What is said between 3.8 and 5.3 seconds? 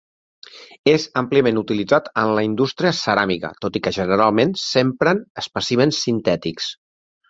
i que generalment s'empren